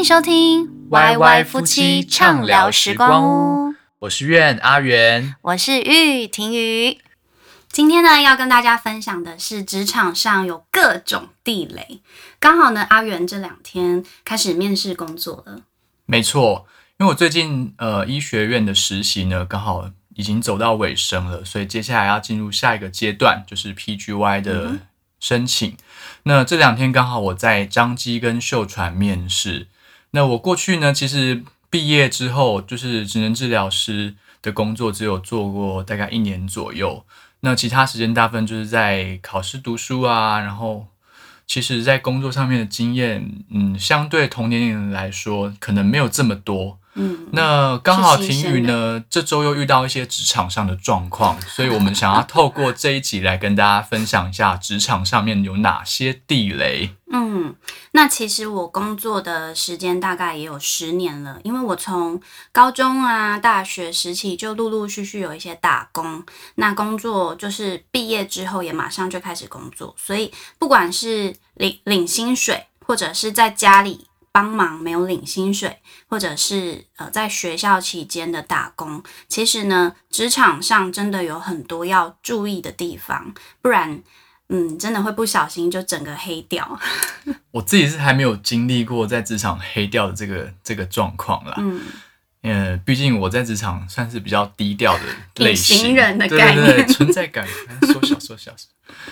[0.00, 3.68] 迎收听《Y Y 夫妻畅聊时光屋》，
[3.98, 6.96] 我是苑阿元，我是玉婷瑜。
[7.70, 12.00] 今天呢，要跟大家分享的是职场上有各种地雷。
[12.38, 15.60] 刚好呢，阿元这两天开始面试工作了。
[16.06, 16.66] 没错，
[16.98, 24.78] 因为我最近呃医学院的实习呢，刚好已经走到尾声了，所以接下来要进入下一个阶段，就是 PGY 的
[25.20, 25.68] 申请。
[25.72, 25.76] 嗯、
[26.22, 29.66] 那这两天刚好我在张基跟秀传面试。
[30.12, 37.04] 那我过去呢，其实毕业之后就是职能治疗师的工作，只有做过大概一年左右。
[37.40, 40.86] 那其他时间大部分就是在考试读书啊，然后
[41.46, 46.78] 其实在工作上面的经验，嗯，相对同年龄人来说，可能没有这么多。
[47.02, 56.90] 嗯，那刚好婷雨呢，这周又遇到一些职场上的状况，所以我们想要透过这一集来跟大家分享一下职场上面有哪些地雷。
[57.10, 57.54] 嗯，
[57.92, 62.20] 那其实我工作的时间大概也有十年了，因为我从
[62.52, 66.22] 高中啊、大学时期就陆陆续续有一些打工，
[66.56, 74.06] 那工作就是毕业之后也马上就开始工作，所以不管是领领薪水，或者是在家里。
[74.32, 75.78] 帮忙没有领薪水，
[76.08, 84.02] 或者是呃在学校期间的打工，其实呢，职场上真的有很多要注意的地方，不然，
[84.48, 86.78] 嗯，真的会不小心就整个黑掉。
[87.52, 91.54] 我自己是还没有经历过在职场黑掉的这个这个状况啦。
[91.58, 91.80] 嗯。
[92.42, 97.46] 呃，毕竟我在职场算是比较低调的类型，人的概念，对对对，存在感
[97.82, 98.50] 缩小缩小。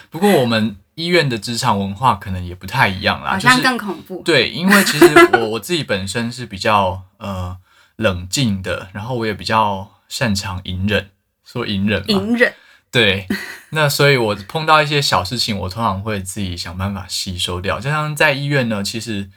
[0.08, 4.22] 不过我们医院的职场文化可能也不太一样啦，好像更恐怖。
[4.22, 7.54] 就是、对，因为其实我我自己本身是比较呃
[7.96, 11.10] 冷静的，然后我也比较擅长隐忍，
[11.44, 12.54] 说隐忍嘛，隐忍。
[12.90, 13.26] 对，
[13.72, 17.78] 那所以我碰到一些小事情，我通常会自己想办法吸收掉。
[17.78, 19.28] 就像在医院呢，其实。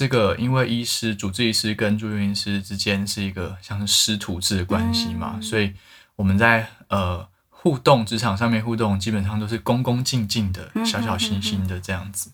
[0.00, 5.74] 这个因为医师、主治医师跟住院医师之间是一个像是师徒制的关系嘛，嗯、所以
[6.16, 12.32] 我们在呃互动职场上面互动，基本上都是恭恭敬敬的、小小心心的这样子。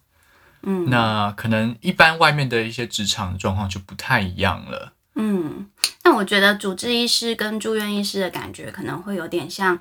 [0.63, 4.93] 嗯，那可能一般外面的一些职场的状况就不太一样了。
[5.17, 5.69] 嗯，
[6.05, 9.77] 那我觉得主治医师跟住院医师的感觉可能会有点像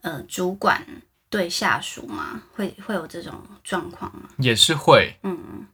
[0.00, 0.84] 呃主管
[1.28, 4.22] 对下属嘛，会会有这种状况吗？
[4.38, 5.68] 也是会，嗯。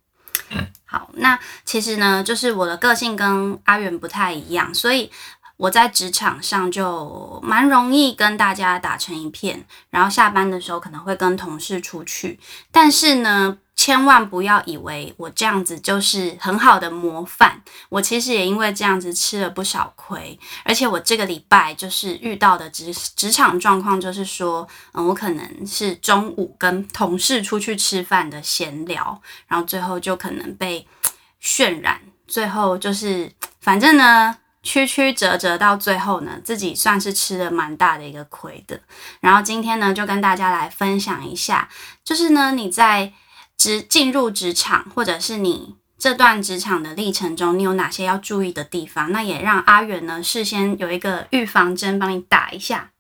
[0.85, 5.11] 好，那其实呢，就是我的个性跟阿元不太一样，所以
[5.57, 12.39] 我在职场上就蛮容易跟大家打成一片，然后下班的时候可能会跟同事出去，
[12.71, 13.59] 但是呢。
[13.79, 20.37] 千万不要以为我这样子就是很好的模范，我其实也因为这样子吃了不少亏。
[20.65, 30.89] 而且我这个礼拜就是遇到的职职场状况，就是说，嗯，我可能是中午跟同事出去吃饭的闲聊，然后最后就可能被
[31.43, 33.31] 渲染，最后就是
[33.61, 34.35] 反正呢，
[34.67, 38.81] 曲曲折折到最后呢，自己算是吃了蛮大的一个亏的。
[39.21, 41.69] 然后今天呢，就跟大家来分享一下，
[42.05, 43.13] 就是呢，你在。
[43.59, 49.11] 职进入职场，或者是你这段职场的历程中，你有哪些要注意的地方？
[49.13, 52.91] 那也让阿元呢事先有一个预防针，帮你打一下。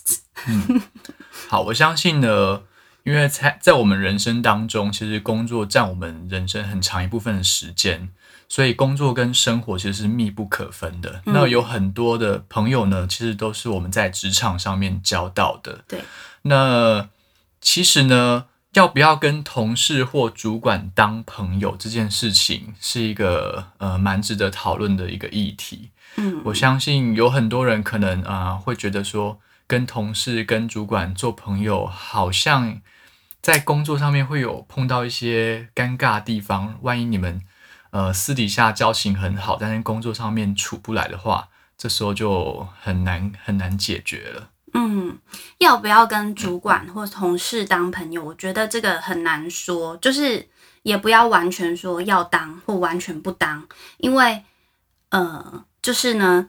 [0.48, 0.80] 嗯，
[1.48, 2.62] 好，我相信呢，
[3.04, 8.08] 因为在在我们人生当中，其实工作占我们人生很长一部分的时间，
[8.48, 11.22] 所以工作跟生活其实是密不可分的。
[11.26, 15.84] 嗯、那有很多的朋友呢，其实都是我们在职场上面交到的。
[15.88, 16.00] 对，
[16.42, 17.08] 那
[17.60, 18.46] 其实呢。
[18.72, 25.88] 要不要跟同事或主管当朋友这件事情，是一个呃蛮值得讨论的一个议题。
[26.16, 32.82] 嗯，我相信有很多人可能啊、呃、会觉得说，跟同事、跟主管做朋友，好像
[33.40, 36.76] 在工作上面会有碰到一些尴尬的地方。
[36.82, 37.40] 万一你们
[37.96, 41.48] 呃私底下交情很好，但是工作上面处不来的话，
[41.78, 44.50] 这时候就很难很难解决了。
[44.74, 45.18] 嗯，
[45.56, 48.22] 要不要跟主管或同事当朋友？
[48.22, 50.46] 我觉得这个很难说，就是
[50.82, 53.66] 也不要完全说要当或完全不当，
[53.96, 54.44] 因为
[55.08, 56.46] 呃，就是呢，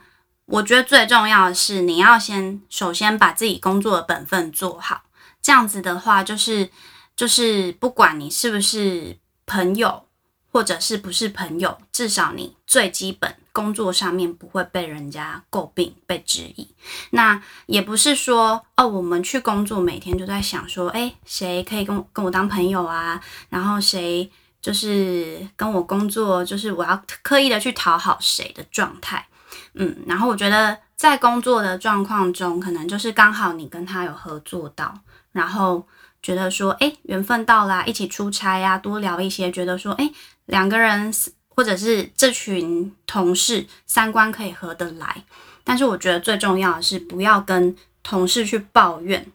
[0.48, 5.04] 我觉得最重要的是你要先首先把自己工作的本分做好，
[5.42, 6.70] 这样子的话，就是
[7.16, 10.07] 就是不管你是不是朋友，
[10.52, 13.36] 或者是不是朋友，至少你最基本。
[13.54, 16.68] 工作上面不会被人家诟病、被质疑，
[17.10, 23.20] 那也不是说哦，我们去工作每天就在想说，诶，谁可以跟我跟我当朋友啊？
[23.50, 24.30] 然后谁
[24.62, 29.28] 就是跟我工作，就是我要刻意的去讨好谁的状态，
[29.74, 34.94] 嗯，然后我觉得在工作的状况中，可能就是刚好你跟他有合作到，
[35.32, 35.84] 然后
[36.22, 40.14] 觉得说，诶，缘分到啦，一起出差呀，多聊一些，觉得说，诶，
[40.48, 41.14] 两个人。
[41.58, 45.24] 或者是这群同事三观可以合得来。
[45.64, 49.26] 但是我觉得最重要的是，不要跟同事去抱怨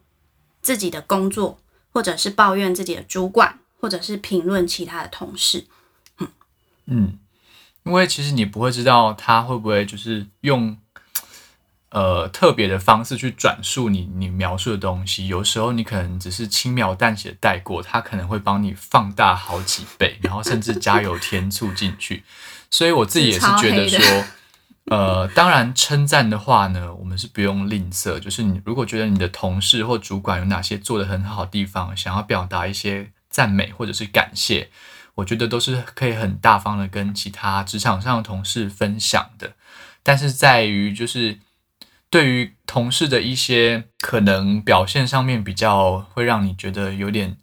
[0.61, 1.59] 自己的工作，
[1.91, 5.67] 或者是抱怨自己的主管，或者是评论其他的同事。
[6.19, 6.29] 嗯
[6.87, 7.19] 嗯，
[7.83, 10.79] 因为其实你不会知道他会不会就是用。
[11.93, 22.25] 呃，特别的方式去转述你你描述的东西，有时候你可能只是轻描淡写带过，他可能会帮你放大好几倍， 然后甚至加油添醋进去。
[22.71, 24.25] 所以我自己也是觉得说，
[24.91, 28.19] 呃，当然称赞的话呢，我们是不用吝啬。
[28.19, 34.71] 就是你如果觉得你的同事或主管有哪些做的很好的地方，想要表达一些赞美或者是感谢，
[35.17, 39.53] 我觉得都是可以很大方的跟其他职场上的同事分享的。
[40.03, 41.39] 但是在于就是。
[42.13, 47.39] 对于同事的一些可能表现上面比较会让你觉得有点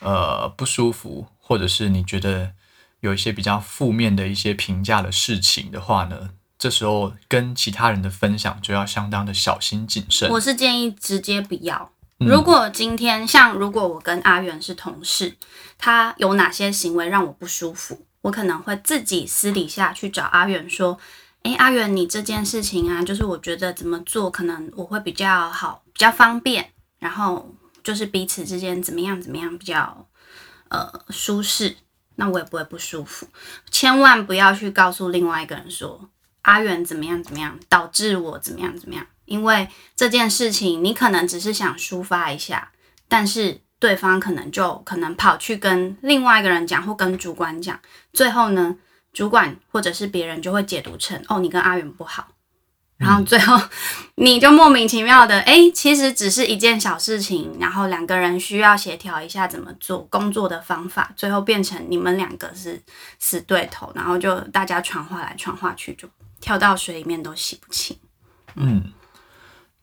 [0.00, 2.50] 呃不舒服，或者是你觉得
[2.98, 10.28] 有一些比较负面的一些评价的事情的话呢，这时候跟其他人的分享就要相当的小心谨慎。
[10.32, 11.92] 我是建议直接不要。
[12.18, 15.36] 如果今天像如果我跟阿元是同事，
[15.78, 20.98] 他有哪些行为让我不舒服，我可能会自己私底下去找阿元说。
[21.42, 30.06] 哎，阿元，你这件事情啊，就是我觉得怎么做可能我会比较好，比较方便，然后就是彼此之间怎么样怎么样比较
[30.68, 31.76] 呃舒适，
[32.16, 33.26] 那我也不会不舒服。
[33.70, 36.10] 千万不要去告诉另外一个人说
[36.42, 42.72] 阿元怎么样怎么样，导致我怎么样怎么样，因为这件事情你可能只是想抒发一下，
[43.06, 47.78] 但是对方可能就可能跑去跟另外一个人讲，或跟主管讲，
[48.12, 48.76] 最后呢，
[49.18, 52.28] 主管或者是别人就会解读成哦，你跟阿元不好，
[52.96, 53.60] 然后最后
[54.14, 62.80] 你就莫名其妙的哎、欸，其实只是一件小事情，然后两个人需要协调一下怎么做工作的方法，最后变成你们两个是
[63.18, 66.08] 死对头，然后就大家传话来传话去，就
[66.40, 67.98] 跳到水里面都洗不清。
[68.54, 68.92] 嗯，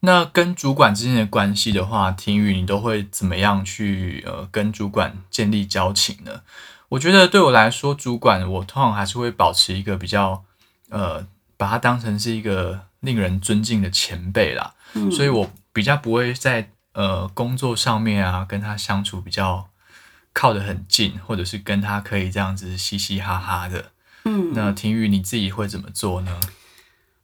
[0.00, 6.40] 那跟主管之间的关系的话，婷雨你都会怎么样去呃跟主管建立交情呢？
[6.88, 10.44] 我觉得对我来说，主管我通常还是会保持一个比较，
[10.88, 14.74] 呃，把他当成是一个令人尊敬的前辈啦。
[14.94, 19.68] 嗯，所以我比较不会在呃工作上面啊跟他相处比较
[20.32, 23.92] 靠得很近，或者是跟他可以这样子嘻嘻哈哈的。
[24.24, 26.40] 嗯，那婷宇你自己会怎么做呢？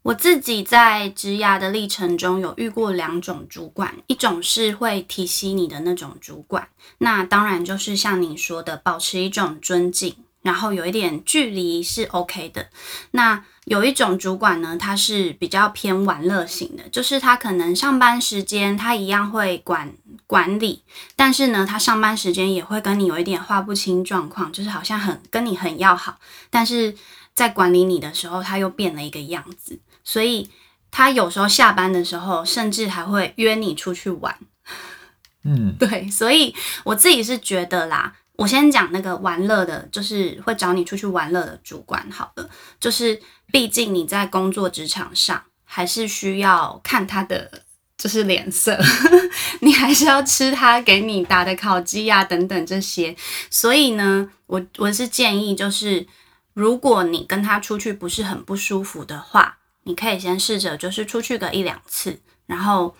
[0.02, 6.68] 我自己在职涯的历程中有遇过两种主管，一种是会提携你的那种主管，
[6.98, 12.66] 那当然就是像你说的，保持一种尊敬，然后有一点距离是 OK 的。
[13.12, 19.94] 那有一种主管呢，他是比较偏玩乐型的，就是他可能上班时间他一样会管
[20.26, 20.82] 管理，
[21.14, 26.18] 但是呢，他上班时间也会跟你有一点划不清状况，就是好像很跟你很要好，
[26.50, 26.92] 但是
[27.32, 29.78] 在管理你的时候，他又变了一个样子。
[30.04, 30.50] 所以
[30.90, 34.36] 他有时候下班的时候，甚至还会约你出去玩。
[35.44, 36.54] 嗯，对，所以
[36.84, 42.48] 我自己是觉得啦，我先讲那个玩乐的，就是会找你出去玩乐的主管好了。
[42.78, 43.20] 就是
[43.50, 47.50] 毕竟你在工作职场上，还是需要看他的
[47.98, 48.78] 就是脸色，
[49.62, 53.16] 你还是要吃他给你打的烤鸡啊等等这些。
[53.50, 56.06] 所以呢，我我是建议，就是
[56.54, 59.58] 如果你跟他出去不是很不舒服的话。
[59.84, 62.94] 你可以先试着就是出去个一两次，然后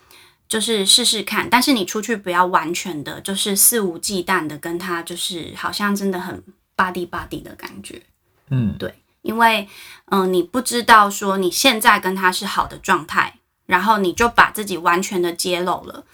[0.48, 1.48] 就是试试看。
[1.48, 6.42] 但是你出去不要完全的，就是肆无忌惮的跟他，就是好像真的很
[6.76, 8.02] buddy buddy 的感觉。
[8.50, 9.68] 嗯，对，因为
[10.06, 16.04] 嗯、呃，你不知道说你现在跟他是好的状态，然后你就把自己完全的揭露了，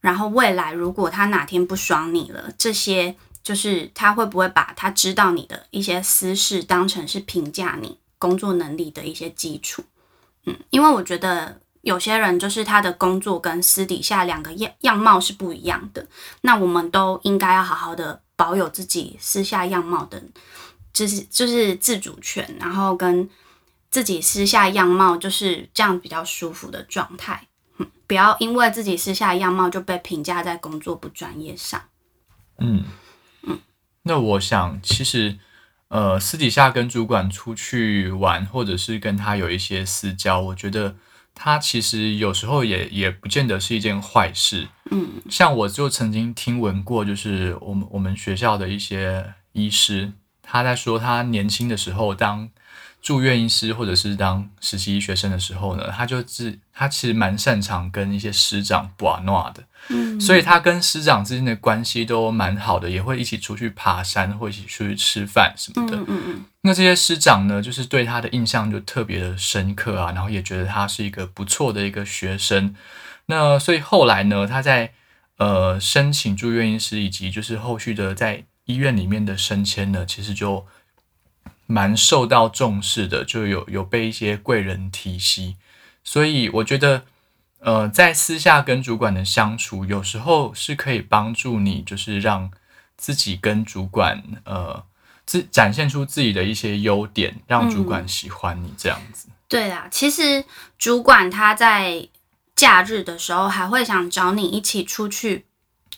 [0.00, 9.84] 然后未来如果他哪天不爽你了，这些就是他会不会把他知道你的一些私事当成是评价你工作能力的一些基础。
[10.46, 16.06] 嗯，因为我觉得有些人就是他的工作跟私底下两个样样貌是不一样的，
[16.42, 20.22] 那我们都应该要好好的保有自己私下样貌的，
[20.92, 23.28] 就是就是自主权，然后跟
[23.90, 27.48] 自己私下样貌就是这样比较舒服的状态，
[27.78, 31.80] 嗯，不要因为自己私下样貌就被评价在工作不专业上。
[32.58, 32.84] 嗯
[33.42, 33.58] 嗯，
[34.02, 35.38] 那我想其实。
[35.88, 40.96] 呃，私底下跟主管出去玩，或者是跟他有一些私交，我觉得
[41.34, 44.68] 他其实有时候也也不见得是一件坏事。
[44.90, 50.12] 嗯，像我就曾经听闻过，就是我们我们学校的一些医师，
[50.42, 52.48] 他在说他年轻的时候当
[53.04, 66.44] 住院医师或者是当实习医学生的时候呢，他就是他其实蛮擅长跟一些师长玩闹的，嗯，所以他跟师长之间的关系都蛮好的，也会一起出去爬山，或一起出去吃饭什么的，嗯嗯嗯。
[66.62, 72.74] 那这些师长呢，就是对他的印象就特别的深刻啊，然后也觉得他是一个不错的一个学生。
[73.26, 74.94] 那所以后来呢，他在
[75.36, 80.66] 呃申请住院医师以及就是后续的在医院里面的升迁呢，其实就。
[81.66, 85.56] 蛮受到重视的，就有有被一些贵人提携，
[86.02, 87.04] 所以我觉得，
[87.60, 92.50] 呃，在私下跟主管的相处，有时候是可以帮助你，就是让
[92.96, 94.84] 自己跟主管，呃，
[95.24, 99.28] 自展现出自己的一些优点，让主管喜欢你这样子。
[99.48, 100.44] 对啊，其实
[100.78, 102.08] 主管他在
[102.54, 105.46] 假日的时候还会想找你一起出去。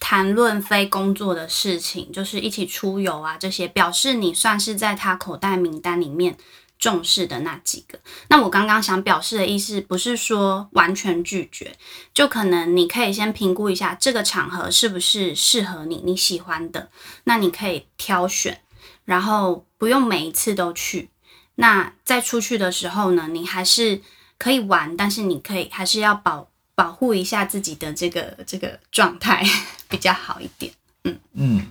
[0.09, 6.39] 谈论非工作的事情，就是一起出游啊，这些表示你算是在他口袋名单里面
[6.79, 7.99] 重视的那几个。
[8.29, 11.77] 那我刚刚想表示的意思，不是说完全拒绝，
[12.15, 16.89] 就可能你可以先评估一下这个场合是不是适合你，你喜欢的，
[17.25, 18.61] 那你可以挑选，
[19.05, 21.11] 然后不用每一次都去。
[21.57, 24.01] 那在出去的时候呢，你还是
[24.39, 26.47] 可以玩，但是你可以还是要保。
[26.77, 29.43] 保护一下自己的这个这个状态
[29.89, 30.73] 比较好一点，
[31.05, 31.67] 嗯嗯，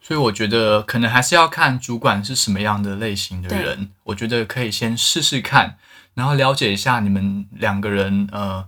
[0.00, 5.78] 所以我觉得可能还是要看主管是什么样的类型的人，我觉得可以先试试看，
[6.14, 8.66] 然后了解一下你们两个人呃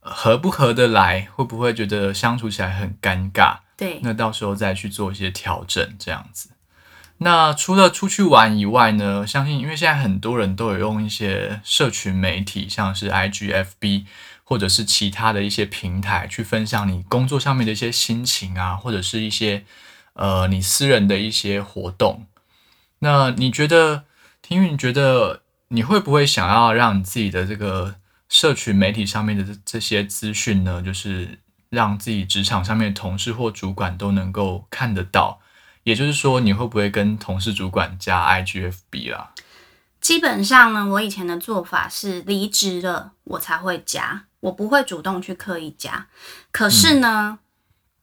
[0.00, 6.50] 合不合得来，会不会觉得相处起来很尴尬，对，那到时候再去做一些调整，这样子。
[7.22, 14.04] 那除了出去玩以外呢，相信因为现在很多人都有用一些社群媒体，像是 IGFB。
[14.50, 19.64] 或者是其他的一些平台去分享你工作上面的一些心情啊，或者是一些
[20.14, 22.26] 呃你私人的一些活动。
[22.98, 24.06] 那你觉得，
[24.42, 27.94] 听韵，你觉得你会不会想要让你自己的这个
[28.28, 31.38] 社群媒体上面的这这些资讯呢，就是
[31.68, 35.40] 让自己职场上面的同事或主管都能够看得到？
[35.84, 39.30] 也就是说，你会不会跟同事、主管加 IGFB 啦？
[40.00, 44.24] 基本上呢，我以前的做法是离职了我才会加。
[44.40, 46.06] 我不会主动去刻意加，
[46.50, 47.38] 可是呢，嗯、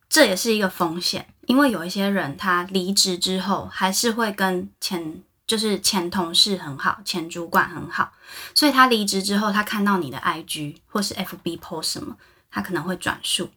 [0.08, 8.14] 这也是一个风险，因为有一些人他离职之后还是会跟前就是前同事很好，前主管很好，
[8.54, 12.16] 所以他离职之后，他看到你的 IG 或是 FB post 什么，
[12.52, 13.50] 他可能会转述，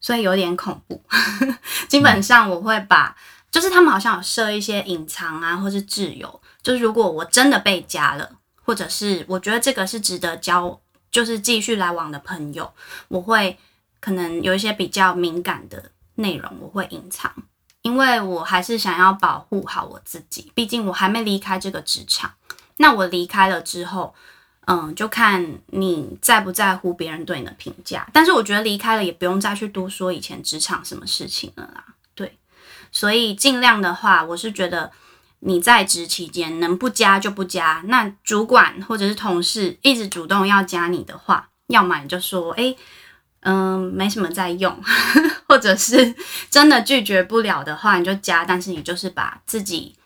[0.00, 1.02] 所以有点恐怖。
[1.88, 3.14] 基本上我会把，
[3.50, 8.30] 就是他们好像有设一些隐藏啊，或是自由，就是如果我真的被加了，
[8.62, 10.80] 或者是我觉得这个是值得交。
[11.12, 12.72] 就是继续来往的朋友，
[13.08, 13.58] 我会
[14.00, 17.30] 可能有一些比较敏感的内容，我会隐藏，
[17.82, 22.32] 因为我还是想要保护好我自己，毕竟我还没离开这个职场。
[22.78, 24.14] 那我离开了之后，
[24.64, 28.08] 嗯，就看你在不在乎别人对你的评价。
[28.12, 31.84] 但是我觉得离开了也不用再去多说以前职场什么事情了啦。
[32.14, 32.38] 对，
[32.90, 34.90] 所以尽量的话，我是觉得。
[35.44, 37.82] 你在职期间能不加就不加。
[37.86, 42.74] 那主管或者是同事一直主动要加你的话，要么你就说，哎，
[43.40, 44.80] 嗯，没什么在用，
[45.48, 46.14] 或者是
[46.48, 48.44] 真的拒绝不了的话，你就加。
[48.44, 49.96] 但是你就是把自己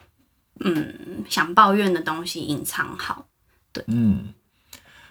[0.61, 3.27] 嗯想抱怨的东西隐藏好。
[3.73, 4.33] 对，嗯，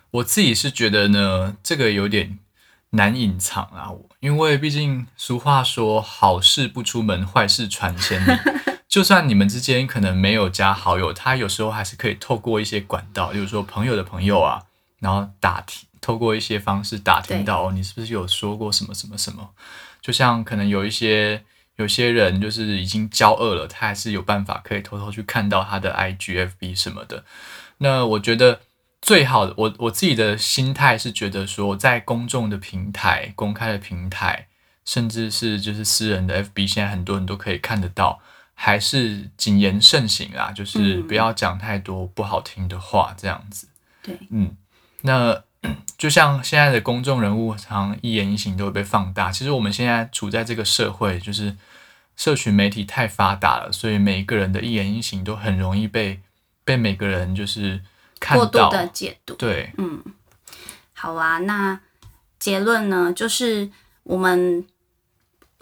[0.09, 2.39] 我自己是觉得呢，这个有点
[2.89, 3.91] 难隐藏啊，
[4.21, 8.31] 因为毕竟俗话说，好事不出门，坏事传千里。
[8.95, 14.63] 就算你们之间可能没有加好友，他有时候还是可以透过一些管道，比如说朋友的朋友啊，
[14.99, 19.49] 然后打听，透过一些方式打听到哦你是不是有说过什么什么什么。
[20.01, 21.43] 就像可能有一些
[21.75, 27.25] 有些人就是已经交恶了，他还是有办法可以偷偷去看到他的 IGFB 什么的。
[27.79, 28.61] 那我觉得
[29.01, 34.47] 最好的，我我自己的心态是觉得说，在公众的平台、公开的平台，
[34.85, 38.21] 甚至是就是私人的 FB，现在很多人都可以看得到。
[38.57, 43.67] 还是谨言慎行啦，就是不要讲太多不好听的话，这样子。
[44.01, 44.55] 对，嗯，
[45.01, 45.43] 那
[45.97, 49.29] 就像现在的公众人物，常常一言一行都会被放大。
[49.29, 51.55] 其实我们现在处在这个社会，就是
[52.15, 56.21] 社群媒体太发达了，所以每一个人的一言一行都很容易被
[56.63, 57.81] 被每个人就是
[58.19, 58.45] 看到。
[58.45, 59.35] 过度的解读。
[59.35, 60.01] 对，嗯，
[60.93, 61.79] 好啊，那
[62.39, 63.69] 结论呢，就是
[64.03, 64.65] 我们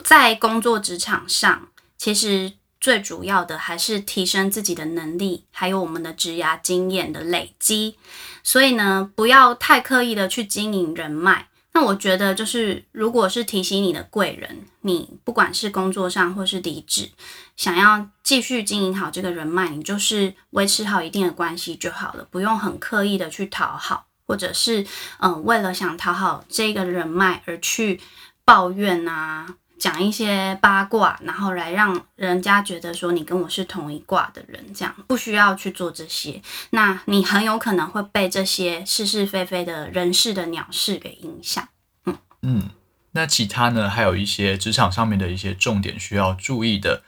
[0.04, 2.54] 在工作职场上，其实。
[2.84, 7.96] 最主要的还是提升自己的能力，还有我们的职涯经验的累积。
[8.44, 17.10] 所以呢，不要太刻意的去经营人脉，那我觉得就是，如果是提醒你的贵人，你不管是工作上或是离职，
[17.56, 24.86] 想要继续经营好这个人脉，你就是维持好一定的关系就好了，不用很刻意的去讨好，或者是
[25.20, 28.02] 嗯、为了想讨好这个人脉而去
[28.44, 29.48] 抱怨啊，
[29.84, 36.42] 讲一些八卦，然后来让人家觉得说你跟我是同一挂的人，这样不需要去做这些。
[36.70, 41.68] 那你很有可能会被这些是是非非的人事的鸟事给影响。
[42.06, 42.70] 嗯嗯，
[43.12, 43.90] 那其他呢？
[43.90, 47.04] 还有一些职场上面的一些重点需要注意的。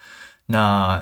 [0.48, 1.02] 那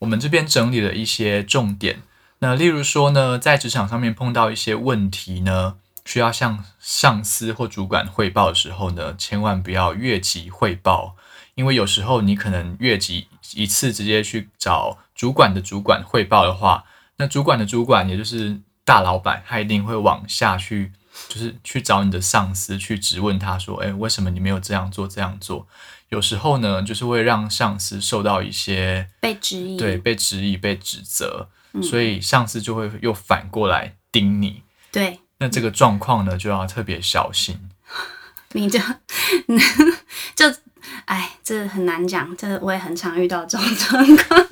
[0.00, 2.02] 我们这边整理了一些重点。
[2.40, 11.16] 那例如说呢，在职场上面碰到一些问题呢，需要向上司或主管汇报的时候呢，千万不要越级汇报，
[11.56, 16.84] 因为有时候你可能越级一次直接去找主管的主管汇报的话，
[17.16, 20.92] 那主管的主管也就是大老板，他一定会往下去，
[21.28, 25.66] 就是去找你的上司去质问他说，诶，为什么你没有这样做这样做？
[26.10, 35.18] 有时候呢，就是会让上司受到一些被质疑，对，被质疑、被指责，嗯，所以上司就会又反过来盯你，对。
[35.38, 37.58] 那这个状况呢，就要特别小心。
[38.52, 38.78] 你就，
[40.34, 40.46] 就，
[41.04, 42.34] 哎，这很难讲。
[42.36, 44.46] 这我也很常遇到这种状况。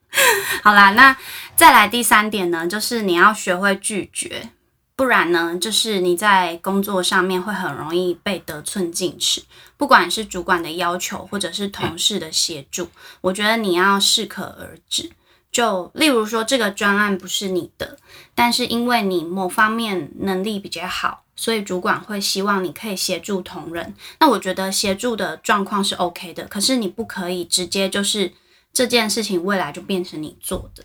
[0.62, 1.16] 好啦，那
[1.54, 4.50] 再来第三点呢，就是你要学会拒绝，
[4.94, 9.44] 不然呢，就是你在工作上面会很容易被得寸进尺。
[9.76, 12.88] 不管是主管的要求，或者是同事的协助，
[13.20, 15.12] 我觉得你要适可而止。
[15.56, 17.96] 就例如说，这个专案不是你的，
[18.34, 23.94] 但是因为你某方面能力比较好，所以主管会希望你可以协助同仁。
[24.20, 28.30] 那我觉得协助的状况是 OK 的，可是你不可以直接就是
[28.70, 30.84] 这件事情未来就变成你做的，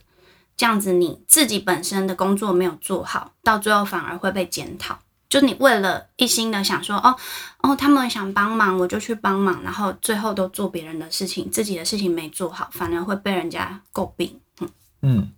[0.56, 4.98] 这样子你自己本身的工作没有做好，到最后反而会被检讨。
[5.28, 7.14] 就你为了一心的想说，哦
[7.60, 14.40] 哦，他们想帮忙，我就去帮忙，然后最后都做别人的事情，自己的事情没做好，反而会被人家诟病。
[15.02, 15.32] 嗯，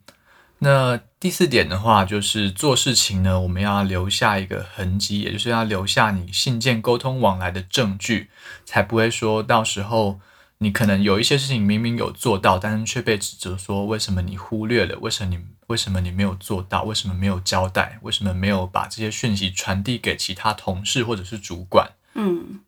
[0.60, 8.29] 那第四点的话，就是做事情呢，我们要留下一个痕迹，也就是要留下你信件沟通往来的证据，
[8.65, 10.20] 才不会说到时候
[10.58, 21.89] 你可能有一些事情明明有做到，但是却被指责说为什么你忽略了，为什么你为什么你没有做到，为什么没有交代，为什么没有把这些讯息传递给其他同事或者是主管？
[22.15, 22.60] 嗯，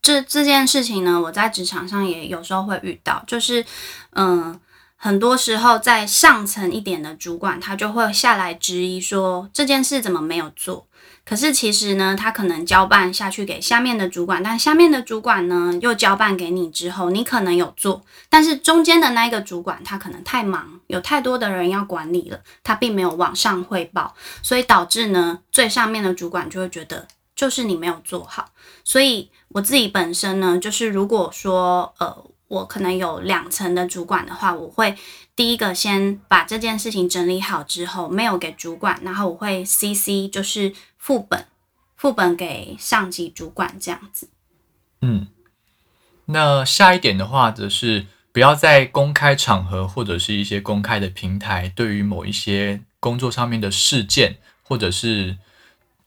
[0.00, 3.64] 这这件事情呢，我在职场上也有时候会遇到，就是
[4.12, 4.58] 嗯。
[5.02, 10.86] 很多时候，在上层一点的主管，他就会下来质疑说，这件事怎么没有做？
[11.24, 28.50] 可是其实呢，他可能交办下去给下面的主管，但下面的主管呢又交办给你之后，你可能有做，但是中间的那一个主管他可能太忙，有太多的人要管理了，他并没有往上汇报，所以导致呢，最上面的主管就会觉得就是你没有做好。
[28.84, 32.26] 所以我自己本身呢，就是如果说呃。
[32.50, 34.96] 我可能有两层的主管的话，我会
[35.36, 41.46] 第一个先把这件事情整理好之后，没有给主管，然后我会 CC 就是副本，
[41.94, 44.28] 副本给上级主管这样子。
[45.00, 45.28] 嗯，
[46.24, 55.38] 那下一点的话，则是不要在公开场合或者是一些公开的平台，对于某一些工作上面的事件，或者是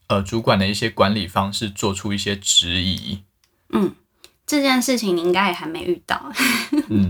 [0.08, 3.24] 呃主管的一些管理方式做出一些质疑。
[3.70, 3.96] 嗯。
[4.46, 6.32] 这件事情你应该也还没遇到，
[6.90, 7.10] 嗯，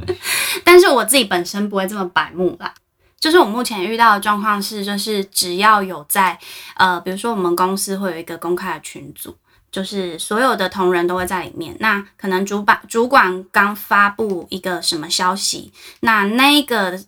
[0.64, 2.74] 但是我自己本身不会这么白目啦。
[3.20, 6.38] 就是我目前遇到的状况是，就是只要有在
[6.76, 9.36] 呃，比如说我们公司会有一个公开的群组，
[9.72, 11.76] 就是所有的同仁都会在里面。
[11.80, 17.00] 那可能主管主管刚发布一个什么消息，那那个。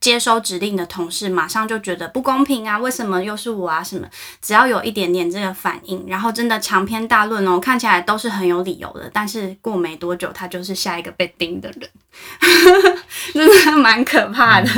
[0.00, 2.78] 接收指令的同事马上就觉得不公平啊！
[2.78, 3.84] 为什么又是我啊？
[3.84, 4.08] 什么？
[4.40, 9.10] 只要有一点点这个反应，然后真的长篇大论哦，看起来都是很有理由的。
[9.12, 11.90] 但是过没多久，他就是下一个被盯的人，
[13.34, 14.70] 真的蛮可怕的。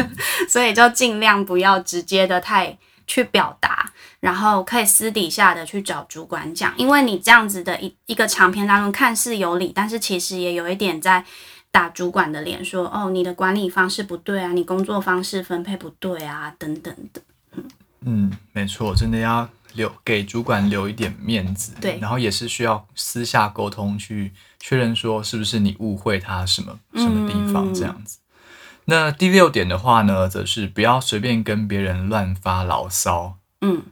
[0.49, 11.25] 所以就尽量不要直接的太去表达，然后可以私底下的去找主管讲，因为你这样子的一一个长篇大论看似有理，但是其实也有一点在。
[11.73, 17.23] 打主管的脸说：“哦，你的管理方式不对啊，你工作方式分配不对啊，等等的。”
[17.57, 17.65] 嗯
[18.05, 21.73] 嗯，没错，真的要留给主管留一点面子。
[21.81, 28.19] 对，然后也是需要私下沟通去确认说是不是你误会他什么什么地方这样子。
[28.21, 33.39] 嗯、那第六点的话呢，则是不要随便跟别人乱发牢骚。
[33.63, 33.83] 嗯，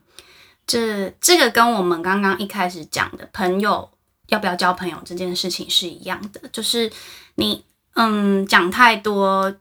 [0.66, 3.90] 这这个跟我们刚刚一开始讲的朋友
[4.27, 6.93] 要不要交朋友这件事情是一样的，就是
[7.37, 7.64] 你。
[7.94, 9.55] 嗯，讲太多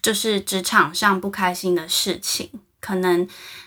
[0.00, 3.26] 就是职场上不开心的事情，可能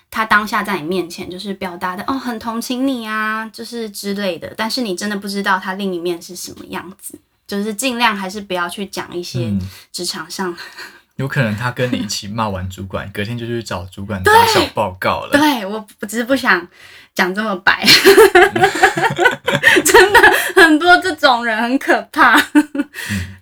[0.09, 9.51] 他当下在你面前就是表达的哦，很同情你啊，就是之类的，但是你真的不知道他另一面是什么样子，就是尽量还是不要去讲一些
[9.91, 10.57] 职场上、嗯。
[11.17, 15.31] 有可能他跟你一起骂完主管，隔天就去找主管打小报告了。
[15.31, 16.67] 对，我我只是不想
[17.15, 17.83] 讲这么白
[19.83, 20.21] 真的
[20.55, 22.39] 很多这种人很可怕。
[22.53, 22.89] 嗯、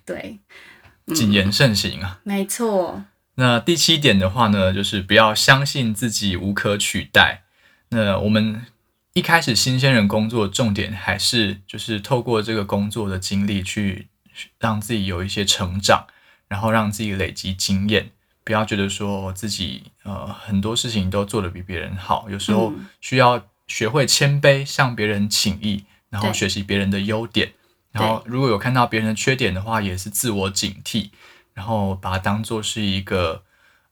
[0.06, 0.38] 对，
[1.14, 2.20] 谨言慎行啊。
[2.24, 3.04] 没错。
[3.36, 7.42] 那第七点的话呢，就是不要相信自己无可取代。
[7.90, 8.66] 那我们
[9.12, 14.08] 一开始新鲜人工作的重点还是就是透过这个工作的经历去
[14.58, 16.06] 让自己有一些成长。
[16.48, 18.10] 然后让自己累积经验，
[18.44, 27.50] 不要觉得说自己呃很多事情都做得比别人好，有时候需要学会谦卑，向别人请益，然后学习别人的优点，
[27.96, 31.10] 然后如果有看到别人的缺点的话，也是自我警惕，
[31.54, 33.42] 然后把它当做是一个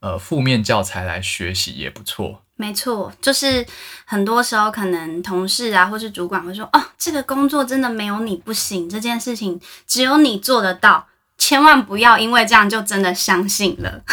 [0.00, 2.42] 呃负面教材来学习也不错。
[2.56, 3.66] 没错，就是
[4.04, 11.08] 很多时候可能同事啊或是主管会说，哦，这个工作真的没有你不行，这件事情只有你做得到。
[11.36, 14.04] 千万不要因为这样就真的相信了。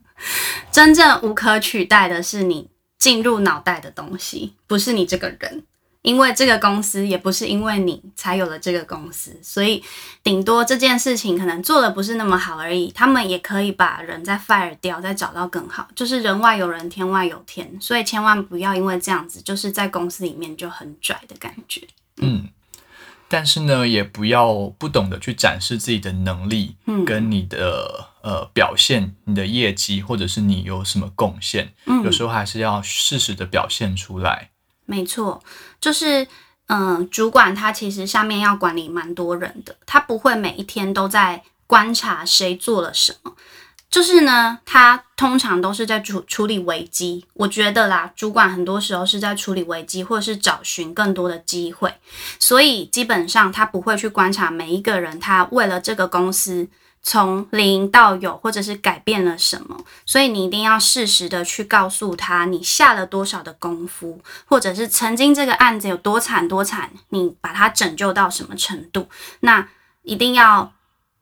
[0.70, 5.64] 真正无可取代的是你进入脑袋的东西，不是你这个人。
[6.02, 9.82] 因为这个公司也不是因为你才有了这个公司，所以
[10.22, 12.90] 顶多这件事情可能做的不是那么好而已。
[12.92, 15.88] 他们也可以把人再 fire 掉，再找到更好。
[15.94, 17.70] 就是人外有人，天外有天。
[17.80, 21.82] 所以千万不要因为这样子，就是在公司里面就很拽的感觉。
[22.16, 22.48] 嗯。
[23.32, 34.49] 但是呢，也不要不懂得去展示自己的能力，嗯跟你的、嗯、呃表现、你的业绩，或者是你有什么贡献，嗯、有时候还是要适时的表现出来。
[34.90, 35.40] 没错，
[35.80, 36.26] 就是
[36.66, 43.32] 嗯、主管他其实下面要管理蛮多人的，他不会每一天都在观察谁做了什么。
[43.88, 47.26] 就是呢，他通常都是在处处理危机。
[47.34, 51.92] 我觉得啦，主管很多时候是在处理危机，或者是找寻更多的机会。
[52.38, 56.68] 所以基本上他不会去观察每一个人，他为了这个公司
[57.02, 59.84] 从零到有，或者是改变了什么。
[60.04, 69.08] 所以你一定要适时的去告诉他，你下了多少的功夫，或者是曾经这个案子有多惨多惨，你把它拯救到什么程度。
[69.40, 69.68] 那
[70.02, 70.72] 一定要。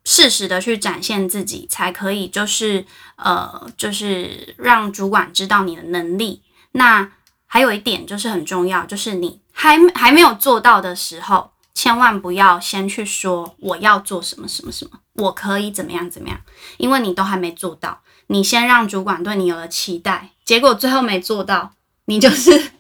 [0.05, 2.87] 适时的去展现自己，才可以就是
[3.17, 6.41] 呃，就是让主管知道你的能力。
[6.73, 7.13] 那
[7.45, 16.41] 还有一点就是很重要，就是你还还没有做到的时候，千万不要先去说我要做什么什么什么，我可以怎么样怎么样，
[16.77, 18.01] 因为你都还没做到。
[18.27, 21.71] 你先让主管对你有了期待，结果最后没做到，
[22.07, 22.73] 你就是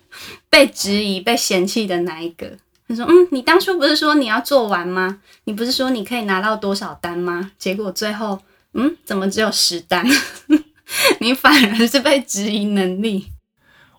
[0.50, 2.58] 被质疑、被嫌弃的那一个。
[2.88, 5.20] 他说：“嗯，你当初不是说你要做完吗？
[5.44, 7.52] 你不是说你可以拿到多少单吗？
[7.56, 8.40] 结果最后，
[8.72, 10.04] 嗯，怎么只有十单？
[11.20, 13.28] 你反而是被质疑能力。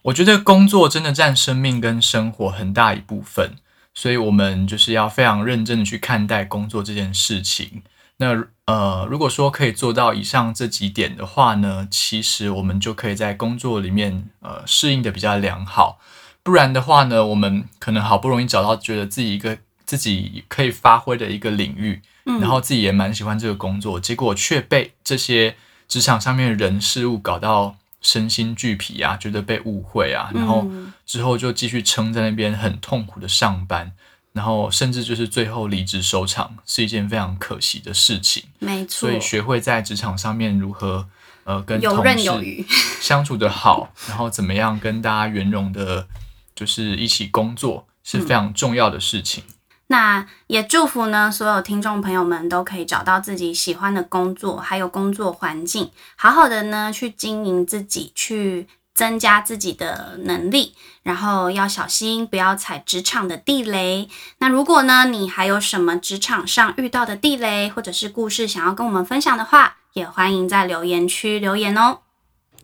[0.02, 3.56] 我觉得工作真的占生命跟生活很大一部分，
[4.00, 7.84] 所以我们就是要非常认真的去看待工作这件事情。
[8.16, 16.00] 那呃，如果说可以做到以上这几点的话呢，其实我们就可以在工作里面呃适应的比较良好。”
[16.44, 25.58] 不然的话呢，我们可能好不容易找到觉得自己一个自己可以发挥的一个领域，嗯，然后自己也蛮喜欢这个工作，结果却被这些
[25.90, 30.68] 职场上面的人事物搞到身心俱疲啊，觉得被误会啊，然后
[31.06, 33.92] 之后就继续撑在那边很痛苦的上班，
[34.34, 38.44] 然后甚至就是最后离职收场，是一件非常可惜的事情。
[38.60, 41.08] 没错，所以学会在职场上面如何
[41.44, 42.66] 呃跟同事
[43.02, 46.08] 相处的好，然后怎么样跟大家圆融的。
[46.56, 49.42] 就是一起工作是非常重要的事情。
[49.48, 49.54] 嗯，
[49.92, 64.08] 那也祝福呢，所有听众朋友们都可以找到自己喜欢的工作，还有工作环境，好好的呢去经营自己，去增加自己的能力，然后要小心不要踩职场的地雷。
[64.38, 72.02] 那如果呢，你还有什么职场上遇到的地雷或者是故事想要跟我们分享的话，也欢迎在留言区留言哦。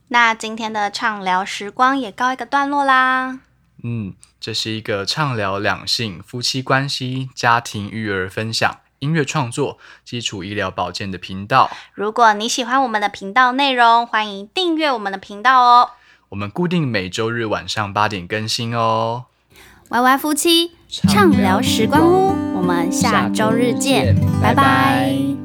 [0.09, 3.39] 那今天的畅聊时光也告一个段落啦。
[3.83, 11.69] 嗯，这是一个畅聊两性、夫妻关系、家庭育儿分享、音乐创作、基础医疗保健的频道。
[11.93, 15.91] 如果你喜欢我们的频道内容，欢迎订阅我们的频道哦。
[16.29, 19.25] 我们固定每周日晚上八点更新哦。
[19.89, 25.44] 歪歪夫妻畅聊时光屋，我们下周日见，拜拜。